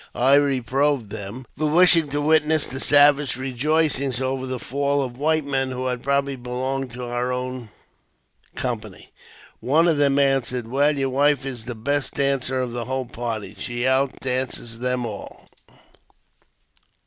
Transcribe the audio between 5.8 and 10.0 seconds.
had probably belonged to our own company. One of